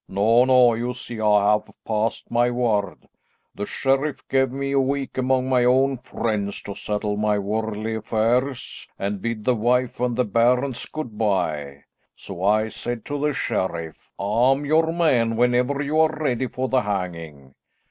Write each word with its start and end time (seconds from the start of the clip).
No, 0.09 0.45
no, 0.45 0.73
you 0.73 0.93
see 0.95 1.19
I 1.21 1.51
have 1.51 1.69
passed 1.85 2.31
my 2.31 2.49
word. 2.49 3.07
The 3.53 3.67
sheriff 3.67 4.27
gave 4.29 4.51
me 4.51 4.71
a 4.71 4.79
week 4.79 5.15
among 5.19 5.47
my 5.47 5.63
own 5.63 5.99
friends 5.99 6.59
to 6.63 6.73
settle 6.73 7.17
my 7.17 7.37
worldly 7.37 7.93
affairs, 7.93 8.87
and 8.97 9.21
bid 9.21 9.45
the 9.45 9.53
wife 9.53 9.99
and 9.99 10.15
the 10.15 10.25
bairns 10.25 10.87
good 10.87 11.19
bye. 11.19 11.83
So 12.15 12.43
I 12.43 12.69
said 12.69 13.05
to 13.05 13.19
the 13.19 13.31
sheriff, 13.31 14.09
'I'm 14.17 14.65
your 14.65 14.91
man 14.91 15.35
whenever 15.35 15.83
you 15.83 15.99
are 15.99 16.09
ready 16.17 16.47
for 16.47 16.67
the 16.67 16.81
hanging.' 16.81 17.53